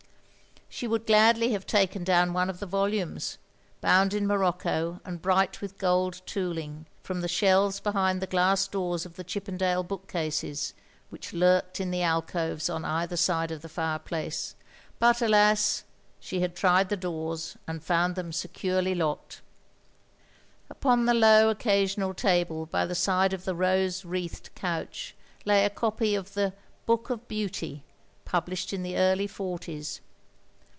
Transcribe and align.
She 0.73 0.87
would 0.87 1.05
gladly 1.05 1.51
have 1.51 1.67
taken 1.67 2.03
down 2.05 2.31
one 2.31 2.49
of 2.49 2.59
the 2.61 2.65
voltimes— 2.65 3.37
^bound 3.83 4.13
in 4.13 4.25
morocco 4.25 4.99
and 5.03 5.21
bright 5.21 5.59
with 5.61 5.77
gold 5.77 6.21
tooling— 6.25 6.85
^from 7.03 7.19
the 7.21 7.27
shelves 7.27 7.79
behind 7.81 8.19
the 8.21 8.25
glass 8.25 8.67
doors 8.69 9.05
of 9.05 9.15
the 9.17 9.23
Chippendale 9.25 9.83
bookcases, 9.83 10.73
which 11.09 11.33
lurked 11.33 11.79
in 11.81 11.91
the 11.91 12.01
alcoves 12.03 12.69
on 12.69 12.85
either 12.85 13.17
side 13.17 13.51
of 13.51 13.61
the 13.61 13.67
fireplace,— 13.69 14.55
^but 15.01 15.21
alas, 15.21 15.83
she 16.21 16.39
had 16.39 16.55
tried 16.55 16.87
the 16.87 16.97
doors, 16.97 17.57
and 17.67 17.81
fotmd 17.85 18.15
them 18.15 18.31
securely 18.31 18.95
locked. 18.95 19.41
Upon 20.69 21.05
the 21.05 21.13
low 21.13 21.49
occasional 21.49 22.13
table 22.13 22.65
by 22.65 22.85
the 22.85 22.95
side 22.95 23.33
of 23.33 23.43
the 23.43 23.53
rose 23.53 24.03
wreathed 24.05 24.49
couch 24.55 25.15
lay 25.45 25.63
a 25.65 25.69
copy 25.69 26.15
of 26.15 26.33
the 26.33 26.53
Book 26.85 27.09
of 27.11 27.27
Beauty^ 27.27 27.81
published 28.25 28.71
in 28.71 28.83
the 28.83 28.97
early 28.97 29.27
forties. 29.27 29.99